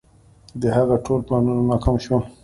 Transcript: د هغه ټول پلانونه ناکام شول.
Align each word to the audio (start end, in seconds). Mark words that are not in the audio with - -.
د 0.61 0.63
هغه 0.77 0.95
ټول 1.05 1.19
پلانونه 1.27 1.61
ناکام 1.69 1.95
شول. 2.03 2.21